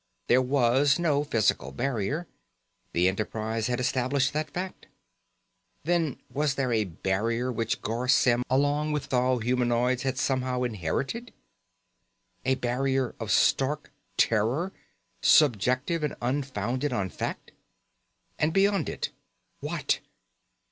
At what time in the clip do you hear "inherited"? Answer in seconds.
10.63-11.31